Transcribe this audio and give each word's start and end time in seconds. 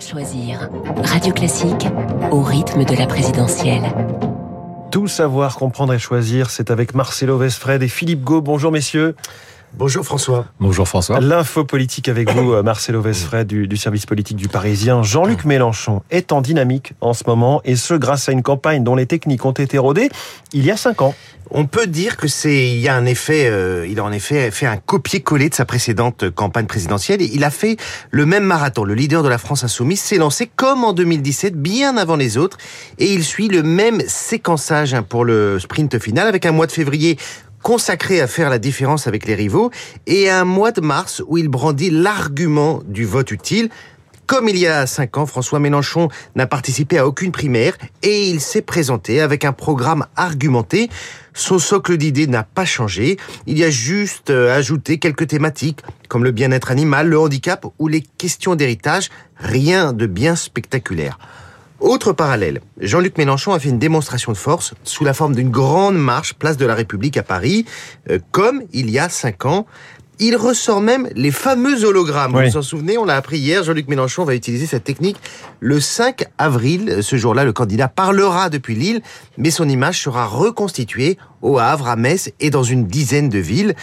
Choisir. 0.00 0.70
Radio 1.02 1.32
Classique 1.32 1.88
au 2.30 2.40
rythme 2.40 2.84
de 2.84 2.94
la 2.94 3.06
présidentielle. 3.06 3.82
Tout 4.92 5.08
savoir, 5.08 5.56
comprendre 5.56 5.92
et 5.92 5.98
choisir, 5.98 6.50
c'est 6.50 6.70
avec 6.70 6.94
Marcelo 6.94 7.36
Vesfred 7.36 7.82
et 7.82 7.88
Philippe 7.88 8.22
Gau. 8.22 8.40
Bonjour 8.40 8.70
messieurs. 8.70 9.16
Bonjour 9.74 10.04
François. 10.04 10.46
Bonjour 10.60 10.88
François. 10.88 11.20
L'info 11.20 11.64
politique 11.64 12.08
avec 12.08 12.30
vous, 12.32 12.52
euh, 12.52 12.62
Marcelo 12.62 13.00
Vesfred 13.00 13.46
du, 13.46 13.68
du, 13.68 13.76
service 13.76 14.06
politique 14.06 14.36
du 14.36 14.48
Parisien. 14.48 15.02
Jean-Luc 15.02 15.44
Mélenchon 15.44 16.02
est 16.10 16.32
en 16.32 16.40
dynamique 16.40 16.94
en 17.00 17.12
ce 17.12 17.24
moment 17.26 17.60
et 17.64 17.76
ce 17.76 17.94
grâce 17.94 18.28
à 18.28 18.32
une 18.32 18.42
campagne 18.42 18.82
dont 18.82 18.94
les 18.94 19.06
techniques 19.06 19.44
ont 19.44 19.52
été 19.52 19.78
rodées 19.78 20.08
il 20.52 20.64
y 20.64 20.70
a 20.70 20.76
cinq 20.76 21.02
ans. 21.02 21.14
On 21.50 21.66
peut 21.66 21.86
dire 21.86 22.16
que 22.16 22.28
c'est 22.28 22.68
il 22.68 22.80
y 22.80 22.88
a 22.88 22.94
un 22.94 23.06
effet 23.06 23.48
euh, 23.48 23.86
il 23.88 23.98
a 24.00 24.04
en 24.04 24.12
effet 24.12 24.50
fait 24.50 24.66
un 24.66 24.76
copier-coller 24.76 25.48
de 25.48 25.54
sa 25.54 25.64
précédente 25.64 26.28
campagne 26.30 26.66
présidentielle 26.66 27.22
et 27.22 27.30
il 27.32 27.42
a 27.44 27.50
fait 27.50 27.76
le 28.10 28.26
même 28.26 28.44
marathon. 28.44 28.84
Le 28.84 28.94
leader 28.94 29.22
de 29.22 29.28
la 29.28 29.38
France 29.38 29.64
insoumise 29.64 30.00
s'est 30.00 30.18
lancé 30.18 30.50
comme 30.54 30.84
en 30.84 30.92
2017 30.92 31.54
bien 31.54 31.96
avant 31.96 32.16
les 32.16 32.36
autres 32.36 32.58
et 32.98 33.12
il 33.12 33.24
suit 33.24 33.48
le 33.48 33.62
même 33.62 34.00
séquençage 34.06 34.92
hein, 34.92 35.02
pour 35.02 35.24
le 35.24 35.58
sprint 35.58 35.98
final 35.98 36.26
avec 36.26 36.44
un 36.44 36.52
mois 36.52 36.66
de 36.66 36.72
février 36.72 37.18
consacré 37.62 38.20
à 38.20 38.26
faire 38.26 38.50
la 38.50 38.58
différence 38.58 39.06
avec 39.06 39.26
les 39.26 39.34
rivaux, 39.34 39.70
et 40.06 40.30
un 40.30 40.44
mois 40.44 40.72
de 40.72 40.80
mars 40.80 41.22
où 41.26 41.38
il 41.38 41.48
brandit 41.48 41.90
l'argument 41.90 42.82
du 42.86 43.04
vote 43.04 43.30
utile. 43.30 43.70
Comme 44.28 44.46
il 44.46 44.58
y 44.58 44.66
a 44.66 44.86
cinq 44.86 45.16
ans, 45.16 45.24
François 45.24 45.58
Mélenchon 45.58 46.08
n'a 46.34 46.46
participé 46.46 46.98
à 46.98 47.06
aucune 47.06 47.32
primaire 47.32 47.78
et 48.02 48.28
il 48.28 48.42
s'est 48.42 48.60
présenté 48.60 49.22
avec 49.22 49.46
un 49.46 49.54
programme 49.54 50.04
argumenté. 50.16 50.90
Son 51.32 51.58
socle 51.58 51.96
d'idées 51.96 52.26
n'a 52.26 52.42
pas 52.42 52.66
changé. 52.66 53.16
Il 53.46 53.56
y 53.56 53.64
a 53.64 53.70
juste 53.70 54.28
euh, 54.28 54.54
ajouté 54.54 54.98
quelques 54.98 55.28
thématiques 55.28 55.80
comme 56.08 56.24
le 56.24 56.30
bien-être 56.30 56.70
animal, 56.70 57.08
le 57.08 57.18
handicap 57.18 57.64
ou 57.78 57.88
les 57.88 58.02
questions 58.02 58.54
d'héritage. 58.54 59.08
Rien 59.38 59.94
de 59.94 60.04
bien 60.04 60.36
spectaculaire. 60.36 61.18
Autre 61.80 62.12
parallèle, 62.12 62.60
Jean-Luc 62.80 63.18
Mélenchon 63.18 63.52
a 63.52 63.60
fait 63.60 63.68
une 63.68 63.78
démonstration 63.78 64.32
de 64.32 64.36
force 64.36 64.74
sous 64.82 65.04
la 65.04 65.14
forme 65.14 65.36
d'une 65.36 65.50
grande 65.50 65.96
marche 65.96 66.34
place 66.34 66.56
de 66.56 66.66
la 66.66 66.74
République 66.74 67.16
à 67.16 67.22
Paris, 67.22 67.66
euh, 68.10 68.18
comme 68.32 68.62
il 68.72 68.90
y 68.90 68.98
a 68.98 69.08
cinq 69.08 69.46
ans. 69.46 69.64
Il 70.18 70.34
ressort 70.34 70.80
même 70.80 71.08
les 71.14 71.30
fameux 71.30 71.84
hologrammes. 71.84 72.34
Oui. 72.34 72.46
Vous 72.46 72.50
vous 72.50 72.56
en 72.56 72.62
souvenez 72.62 72.98
On 72.98 73.04
l'a 73.04 73.14
appris 73.14 73.38
hier. 73.38 73.62
Jean-Luc 73.62 73.86
Mélenchon 73.86 74.24
va 74.24 74.34
utiliser 74.34 74.66
cette 74.66 74.82
technique 74.82 75.16
le 75.60 75.78
5 75.78 76.24
avril. 76.38 76.98
Ce 77.02 77.14
jour-là, 77.14 77.44
le 77.44 77.52
candidat 77.52 77.86
parlera 77.86 78.50
depuis 78.50 78.74
Lille, 78.74 79.00
mais 79.36 79.52
son 79.52 79.68
image 79.68 80.02
sera 80.02 80.26
reconstituée 80.26 81.18
au 81.40 81.58
Havre, 81.58 81.86
à 81.86 81.94
Metz 81.94 82.32
et 82.40 82.50
dans 82.50 82.64
une 82.64 82.88
dizaine 82.88 83.28
de 83.28 83.38
villes. 83.38 83.76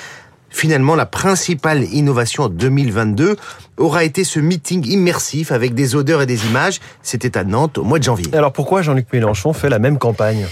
Finalement, 0.56 0.96
la 0.96 1.06
principale 1.06 1.84
innovation 1.92 2.44
en 2.44 2.50
2022 2.50 3.36
aura 3.76 4.06
été 4.06 4.24
ce 4.24 4.40
meeting 4.40 4.88
immersif 4.88 5.52
avec 5.52 5.74
des 5.74 5.96
odeurs 5.96 6.22
et 6.22 6.26
des 6.26 6.46
images. 6.46 6.80
C'était 7.02 7.38
à 7.38 7.44
Nantes 7.44 7.78
au 7.78 7.84
mois 7.84 8.00
de 8.00 8.06
janvier. 8.06 8.34
Alors 8.34 8.54
pourquoi 8.54 8.82
Jean-Luc 8.82 9.08
Mélenchon 9.12 9.52
fait 9.52 9.68
la 9.68 9.80
même 9.80 9.98
campagne? 9.98 10.48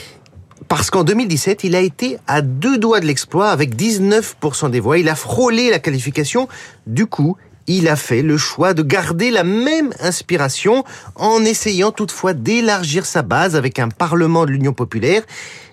Parce 0.68 0.90
qu'en 0.90 1.06
2017, 1.06 1.64
il 1.64 1.74
a 1.74 1.80
été 1.80 2.18
à 2.28 2.42
deux 2.42 2.78
doigts 2.78 3.00
de 3.00 3.06
l'exploit 3.06 3.50
avec 3.50 3.78
19% 3.78 4.70
des 4.70 4.82
voix. 4.82 4.98
Il 4.98 5.08
a 5.08 5.16
frôlé 5.16 5.70
la 5.70 5.80
qualification. 5.80 6.50
Du 6.86 7.06
coup, 7.06 7.38
il 7.68 7.88
a 7.88 7.96
fait 7.96 8.24
le 8.24 8.38
choix 8.38 8.74
de 8.74 8.84
garder 8.84 9.32
la 9.32 9.46
même 9.46 9.94
inspiration 10.02 10.84
en 11.16 11.46
essayant 11.46 11.94
toutefois 11.94 12.34
d'élargir 12.34 13.06
sa 13.06 13.22
base 13.22 13.56
avec 13.56 13.80
un 13.80 13.88
Parlement 13.88 14.46
de 14.46 14.52
l'Union 14.52 14.74
populaire 14.74 15.24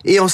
et 0.05 0.21
en 0.21 0.29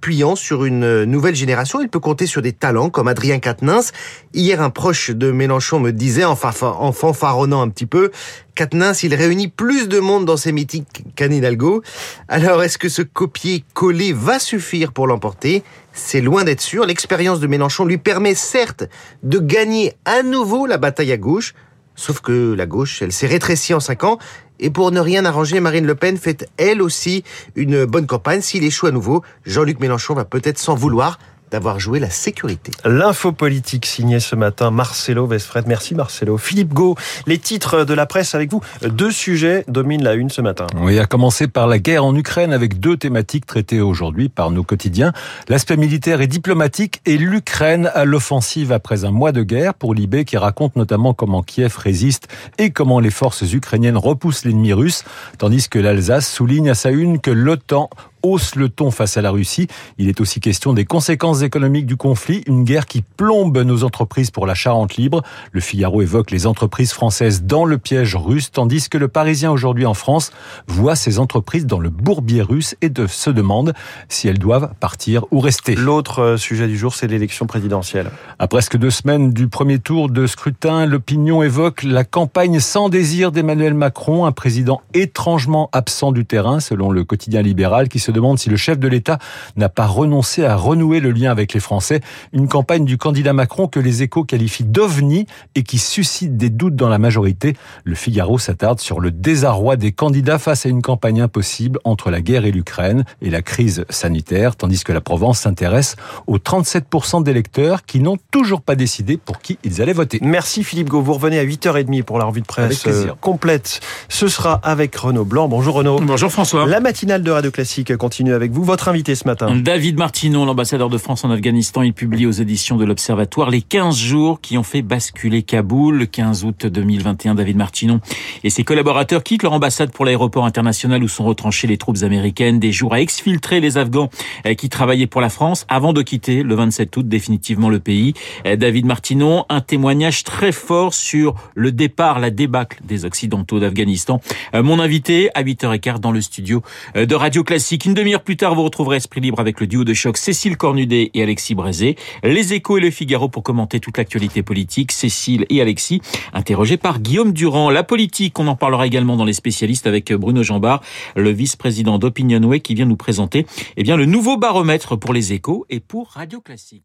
s'appuyant 0.00 0.34
sur 0.34 0.64
une 0.64 1.04
nouvelle 1.04 1.34
génération. 1.34 1.82
Il 1.82 1.90
peut 1.90 2.00
compter 2.00 2.24
sur 2.24 2.40
des 2.40 2.54
talents 2.54 2.88
comme 2.88 3.06
Adrien 3.06 3.38
Quatennens. 3.38 3.92
Hier, 4.32 4.62
un 4.62 4.70
proche 4.70 5.10
de 5.10 5.30
Mélenchon 5.30 5.78
me 5.78 5.92
disait, 5.92 6.24
en, 6.24 6.36
fanfaronnant 6.36 7.60
un 7.60 7.68
petit 7.68 7.84
peu, 7.84 8.10
Quatennens, 8.54 9.02
il 9.02 9.14
réunit 9.14 9.48
plus 9.48 9.88
de 9.88 9.98
monde 10.00 10.24
dans 10.24 10.38
ses 10.38 10.52
meetings 10.52 10.86
qu'Anne 11.16 11.34
Hidalgo. 11.34 11.82
Alors, 12.28 12.62
est-ce 12.62 12.78
que 12.78 12.88
ce 12.88 13.02
copier-coller 13.02 14.14
va 14.14 14.38
suffire 14.38 14.92
pour 14.92 15.06
l'emporter? 15.06 15.62
C'est 15.92 16.22
loin 16.22 16.44
d'être 16.44 16.62
sûr. 16.62 16.86
L'expérience 16.86 17.38
de 17.38 17.46
Mélenchon 17.46 17.84
lui 17.84 17.98
permet 17.98 18.34
certes 18.34 18.84
de 19.22 19.38
gagner 19.38 19.92
à 20.06 20.22
nouveau 20.22 20.64
la 20.64 20.78
bataille 20.78 21.12
à 21.12 21.18
gauche, 21.18 21.52
Sauf 22.00 22.20
que 22.20 22.54
la 22.54 22.64
gauche, 22.64 23.02
elle 23.02 23.12
s'est 23.12 23.26
rétrécie 23.26 23.74
en 23.74 23.80
cinq 23.80 24.04
ans. 24.04 24.16
Et 24.60 24.70
pour 24.70 24.92
ne 24.92 25.00
rien 25.00 25.24
arranger, 25.24 25.58
Marine 25.58 25.86
Le 25.86 25.94
Pen 25.94 26.18
fait 26.18 26.46
elle 26.58 26.82
aussi 26.82 27.24
une 27.56 27.86
bonne 27.86 28.06
campagne. 28.06 28.42
S'il 28.42 28.62
échoue 28.62 28.86
à 28.86 28.90
nouveau, 28.92 29.22
Jean-Luc 29.46 29.80
Mélenchon 29.80 30.14
va 30.14 30.26
peut-être 30.26 30.58
s'en 30.58 30.74
vouloir 30.74 31.18
d'avoir 31.50 31.80
joué 31.80 32.00
la 32.00 32.10
sécurité. 32.10 32.72
L'info 32.84 33.32
politique 33.32 33.86
signée 33.86 34.20
ce 34.20 34.36
matin 34.36 34.70
Marcelo 34.70 35.26
Vesfred. 35.26 35.66
Merci 35.66 35.94
Marcelo. 35.94 36.38
Philippe 36.38 36.72
Gau, 36.72 36.96
les 37.26 37.38
titres 37.38 37.84
de 37.84 37.94
la 37.94 38.06
presse 38.06 38.34
avec 38.34 38.50
vous. 38.50 38.60
Deux 38.82 39.10
sujets 39.10 39.64
dominent 39.68 40.04
la 40.04 40.14
une 40.14 40.30
ce 40.30 40.40
matin. 40.40 40.66
Oui, 40.76 40.98
à 40.98 41.06
commencer 41.06 41.48
par 41.48 41.66
la 41.66 41.78
guerre 41.78 42.04
en 42.04 42.14
Ukraine 42.14 42.52
avec 42.52 42.80
deux 42.80 42.96
thématiques 42.96 43.46
traitées 43.46 43.80
aujourd'hui 43.80 44.28
par 44.28 44.50
nos 44.50 44.62
quotidiens. 44.62 45.12
L'aspect 45.48 45.76
militaire 45.76 46.20
et 46.20 46.26
diplomatique 46.26 47.00
et 47.06 47.18
l'Ukraine 47.18 47.90
à 47.94 48.04
l'offensive 48.04 48.72
après 48.72 49.04
un 49.04 49.10
mois 49.10 49.32
de 49.32 49.42
guerre 49.42 49.74
pour 49.74 49.94
Libé 49.94 50.24
qui 50.24 50.36
raconte 50.36 50.76
notamment 50.76 51.14
comment 51.14 51.42
Kiev 51.42 51.76
résiste 51.76 52.28
et 52.58 52.70
comment 52.70 53.00
les 53.00 53.10
forces 53.10 53.42
ukrainiennes 53.52 53.96
repoussent 53.96 54.44
l'ennemi 54.44 54.72
russe, 54.72 55.04
tandis 55.38 55.68
que 55.68 55.78
l'Alsace 55.78 56.30
souligne 56.30 56.70
à 56.70 56.74
sa 56.74 56.90
une 56.90 57.20
que 57.20 57.30
l'OTAN 57.30 57.90
hausse 58.22 58.54
le 58.54 58.68
ton 58.68 58.90
face 58.90 59.16
à 59.16 59.22
la 59.22 59.30
Russie. 59.30 59.66
Il 59.98 60.08
est 60.08 60.20
aussi 60.20 60.40
question 60.40 60.72
des 60.72 60.84
conséquences 60.84 61.42
économiques 61.42 61.86
du 61.86 61.96
conflit, 61.96 62.42
une 62.46 62.64
guerre 62.64 62.86
qui 62.86 63.02
plombe 63.02 63.58
nos 63.58 63.84
entreprises 63.84 64.30
pour 64.30 64.46
la 64.46 64.54
Charente 64.54 64.96
libre. 64.96 65.22
Le 65.52 65.60
Figaro 65.60 66.02
évoque 66.02 66.30
les 66.30 66.46
entreprises 66.46 66.92
françaises 66.92 67.42
dans 67.42 67.64
le 67.64 67.78
piège 67.78 68.16
russe, 68.16 68.50
tandis 68.50 68.88
que 68.88 68.98
le 68.98 69.08
Parisien 69.08 69.50
aujourd'hui 69.50 69.86
en 69.86 69.94
France 69.94 70.32
voit 70.66 70.96
ces 70.96 71.18
entreprises 71.18 71.66
dans 71.66 71.80
le 71.80 71.90
bourbier 71.90 72.42
russe 72.42 72.74
et 72.80 72.88
de, 72.88 73.06
se 73.06 73.30
demande 73.30 73.74
si 74.08 74.28
elles 74.28 74.38
doivent 74.38 74.72
partir 74.80 75.24
ou 75.30 75.40
rester. 75.40 75.74
L'autre 75.74 76.36
sujet 76.38 76.66
du 76.66 76.76
jour, 76.76 76.94
c'est 76.94 77.06
l'élection 77.06 77.46
présidentielle. 77.46 78.10
À 78.38 78.46
presque 78.46 78.76
deux 78.76 78.90
semaines 78.90 79.32
du 79.32 79.48
premier 79.48 79.78
tour 79.78 80.08
de 80.08 80.26
scrutin, 80.26 80.86
l'opinion 80.86 81.42
évoque 81.42 81.82
la 81.82 82.04
campagne 82.04 82.60
sans 82.60 82.88
désir 82.88 83.32
d'Emmanuel 83.32 83.74
Macron, 83.74 84.24
un 84.24 84.32
président 84.32 84.82
étrangement 84.94 85.68
absent 85.72 86.12
du 86.12 86.24
terrain, 86.24 86.60
selon 86.60 86.90
le 86.90 87.04
quotidien 87.04 87.42
libéral, 87.42 87.88
qui 87.88 87.98
se 88.10 88.14
demande 88.14 88.38
si 88.38 88.50
le 88.50 88.56
chef 88.56 88.78
de 88.78 88.88
l'État 88.88 89.18
n'a 89.56 89.68
pas 89.68 89.86
renoncé 89.86 90.44
à 90.44 90.56
renouer 90.56 90.98
le 90.98 91.12
lien 91.12 91.30
avec 91.30 91.54
les 91.54 91.60
Français. 91.60 92.00
Une 92.32 92.48
campagne 92.48 92.84
du 92.84 92.98
candidat 92.98 93.32
Macron 93.32 93.68
que 93.68 93.78
les 93.78 94.02
échos 94.02 94.24
qualifient 94.24 94.64
d'ovni 94.64 95.26
et 95.54 95.62
qui 95.62 95.78
suscite 95.78 96.36
des 96.36 96.50
doutes 96.50 96.74
dans 96.74 96.88
la 96.88 96.98
majorité. 96.98 97.56
Le 97.84 97.94
Figaro 97.94 98.38
s'attarde 98.38 98.80
sur 98.80 99.00
le 99.00 99.12
désarroi 99.12 99.76
des 99.76 99.92
candidats 99.92 100.38
face 100.38 100.66
à 100.66 100.68
une 100.68 100.82
campagne 100.82 101.20
impossible 101.20 101.78
entre 101.84 102.10
la 102.10 102.20
guerre 102.20 102.44
et 102.44 102.50
l'Ukraine 102.50 103.04
et 103.22 103.30
la 103.30 103.42
crise 103.42 103.84
sanitaire, 103.90 104.56
tandis 104.56 104.82
que 104.82 104.92
la 104.92 105.00
Provence 105.00 105.40
s'intéresse 105.40 105.94
aux 106.26 106.38
37% 106.38 107.22
d'électeurs 107.22 107.84
qui 107.84 108.00
n'ont 108.00 108.18
toujours 108.32 108.62
pas 108.62 108.74
décidé 108.74 109.18
pour 109.18 109.40
qui 109.40 109.58
ils 109.62 109.80
allaient 109.80 109.92
voter. 109.92 110.18
Merci 110.22 110.64
Philippe 110.64 110.88
Gau. 110.88 111.00
Vous 111.00 111.14
revenez 111.14 111.38
à 111.38 111.44
8h30 111.44 112.02
pour 112.02 112.18
la 112.18 112.24
revue 112.24 112.40
de 112.40 112.46
presse 112.46 112.84
complète. 113.20 113.80
Ce 114.08 114.26
sera 114.26 114.54
avec 114.64 114.96
Renaud 114.96 115.24
Blanc. 115.24 115.48
Bonjour 115.48 115.74
Renaud. 115.76 116.00
Bonjour 116.00 116.30
François. 116.30 116.66
La 116.66 116.80
matinale 116.80 117.22
de 117.22 117.30
Radio 117.30 117.50
Classique 117.52 117.96
avec 118.02 118.52
vous. 118.52 118.64
Votre 118.64 118.88
invité 118.88 119.14
ce 119.14 119.26
matin 119.26 119.54
David 119.54 119.98
Martinon, 119.98 120.46
l'ambassadeur 120.46 120.88
de 120.88 120.96
France 120.96 121.22
en 121.24 121.30
Afghanistan. 121.30 121.82
Il 121.82 121.92
publie 121.92 122.24
aux 122.24 122.30
éditions 122.30 122.76
de 122.76 122.86
l'Observatoire 122.86 123.50
les 123.50 123.60
15 123.60 123.94
jours 123.94 124.40
qui 124.40 124.56
ont 124.56 124.62
fait 124.62 124.80
basculer 124.80 125.42
Kaboul. 125.42 125.98
Le 125.98 126.06
15 126.06 126.44
août 126.44 126.66
2021, 126.66 127.34
David 127.34 127.58
Martinon 127.58 128.00
et 128.42 128.48
ses 128.48 128.64
collaborateurs 128.64 129.22
quittent 129.22 129.42
leur 129.42 129.52
ambassade 129.52 129.92
pour 129.92 130.06
l'aéroport 130.06 130.46
international 130.46 131.04
où 131.04 131.08
sont 131.08 131.24
retranchées 131.24 131.66
les 131.66 131.76
troupes 131.76 131.98
américaines. 132.02 132.58
Des 132.58 132.72
jours 132.72 132.94
à 132.94 133.02
exfiltrer 133.02 133.60
les 133.60 133.76
Afghans 133.76 134.08
qui 134.56 134.70
travaillaient 134.70 135.06
pour 135.06 135.20
la 135.20 135.28
France 135.28 135.66
avant 135.68 135.92
de 135.92 136.00
quitter 136.00 136.42
le 136.42 136.54
27 136.54 136.96
août 136.96 137.06
définitivement 137.06 137.68
le 137.68 137.80
pays. 137.80 138.14
David 138.56 138.86
Martinon, 138.86 139.44
un 139.50 139.60
témoignage 139.60 140.24
très 140.24 140.52
fort 140.52 140.94
sur 140.94 141.34
le 141.54 141.70
départ, 141.70 142.18
la 142.18 142.30
débâcle 142.30 142.78
des 142.82 143.04
Occidentaux 143.04 143.60
d'Afghanistan. 143.60 144.22
Mon 144.54 144.80
invité 144.80 145.28
à 145.34 145.42
8h15 145.42 145.98
dans 145.98 146.12
le 146.12 146.22
studio 146.22 146.62
de 146.94 147.14
Radio 147.14 147.44
Classique. 147.44 147.89
Une 147.90 147.94
demi-heure 147.94 148.22
plus 148.22 148.36
tard, 148.36 148.54
vous 148.54 148.62
retrouverez 148.62 148.98
Esprit 148.98 149.20
Libre 149.20 149.40
avec 149.40 149.58
le 149.58 149.66
duo 149.66 149.82
de 149.82 149.94
choc 149.94 150.16
Cécile 150.16 150.56
Cornudet 150.56 151.10
et 151.12 151.24
Alexis 151.24 151.56
Brézé. 151.56 151.96
Les 152.22 152.54
Échos 152.54 152.78
et 152.78 152.80
le 152.80 152.92
Figaro 152.92 153.28
pour 153.28 153.42
commenter 153.42 153.80
toute 153.80 153.98
l'actualité 153.98 154.44
politique. 154.44 154.92
Cécile 154.92 155.44
et 155.50 155.60
Alexis, 155.60 156.00
interrogés 156.32 156.76
par 156.76 157.00
Guillaume 157.00 157.32
Durand. 157.32 157.68
La 157.68 157.82
politique, 157.82 158.38
on 158.38 158.46
en 158.46 158.54
parlera 158.54 158.86
également 158.86 159.16
dans 159.16 159.24
les 159.24 159.32
spécialistes 159.32 159.88
avec 159.88 160.12
Bruno 160.12 160.44
Jambard, 160.44 160.84
le 161.16 161.30
vice-président 161.30 161.98
d'Opinionway 161.98 162.60
qui 162.60 162.76
vient 162.76 162.86
nous 162.86 162.94
présenter 162.94 163.44
eh 163.76 163.82
bien, 163.82 163.96
le 163.96 164.06
nouveau 164.06 164.36
baromètre 164.36 164.96
pour 164.96 165.12
les 165.12 165.32
Échos 165.32 165.66
et 165.68 165.80
pour 165.80 166.10
Radio 166.10 166.40
Classique. 166.40 166.84